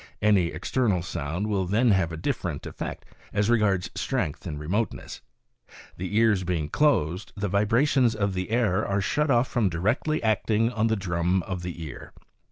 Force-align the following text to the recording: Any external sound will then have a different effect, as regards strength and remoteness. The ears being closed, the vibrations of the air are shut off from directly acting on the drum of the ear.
Any 0.19 0.47
external 0.47 1.03
sound 1.03 1.45
will 1.45 1.67
then 1.67 1.91
have 1.91 2.11
a 2.11 2.17
different 2.17 2.65
effect, 2.65 3.05
as 3.31 3.51
regards 3.51 3.91
strength 3.93 4.47
and 4.47 4.59
remoteness. 4.59 5.21
The 5.95 6.17
ears 6.17 6.43
being 6.43 6.69
closed, 6.69 7.33
the 7.37 7.47
vibrations 7.47 8.15
of 8.15 8.33
the 8.33 8.49
air 8.49 8.83
are 8.83 8.99
shut 8.99 9.29
off 9.29 9.47
from 9.47 9.69
directly 9.69 10.23
acting 10.23 10.71
on 10.71 10.87
the 10.87 10.95
drum 10.95 11.43
of 11.43 11.61
the 11.61 11.83
ear. 11.83 12.13